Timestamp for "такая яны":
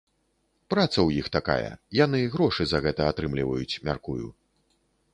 1.37-2.23